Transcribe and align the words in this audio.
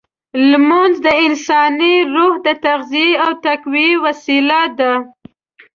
لمونځ 0.49 0.95
د 1.05 1.07
انساني 1.25 1.95
روح 2.13 2.33
د 2.45 2.47
تغذیې 2.65 3.09
او 3.23 3.31
تقویې 3.45 3.91
وسیله 4.05 4.61
ده. 4.79 4.93